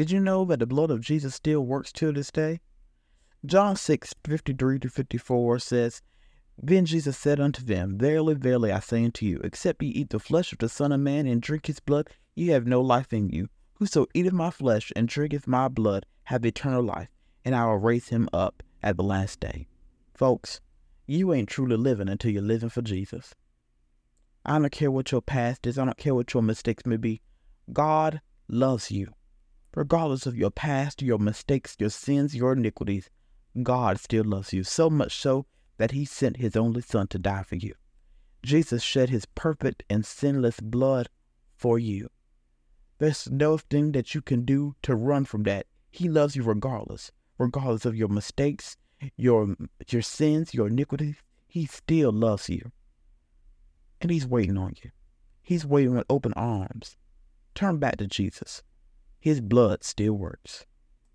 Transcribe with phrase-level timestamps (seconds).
[0.00, 2.60] Did you know that the blood of Jesus still works till this day?
[3.44, 6.00] John 6 53 54 says,
[6.56, 10.18] Then Jesus said unto them, Verily, verily, I say unto you, except ye eat the
[10.18, 13.28] flesh of the Son of Man and drink his blood, ye have no life in
[13.28, 13.50] you.
[13.74, 17.10] Whoso eateth my flesh and drinketh my blood have eternal life,
[17.44, 19.68] and I will raise him up at the last day.
[20.14, 20.62] Folks,
[21.06, 23.34] you ain't truly living until you're living for Jesus.
[24.46, 27.20] I don't care what your past is, I don't care what your mistakes may be.
[27.70, 29.12] God loves you.
[29.74, 33.08] Regardless of your past, your mistakes, your sins, your iniquities,
[33.62, 35.46] God still loves you, so much so
[35.78, 37.74] that he sent his only son to die for you.
[38.42, 41.08] Jesus shed his perfect and sinless blood
[41.54, 42.08] for you.
[42.98, 45.66] There's no thing that you can do to run from that.
[45.90, 48.76] He loves you regardless, regardless of your mistakes,
[49.16, 49.56] your
[49.88, 51.16] your sins, your iniquities.
[51.48, 52.72] He still loves you.
[54.00, 54.90] And he's waiting on you.
[55.42, 56.96] He's waiting with open arms.
[57.54, 58.62] Turn back to Jesus.
[59.20, 60.64] His blood still works.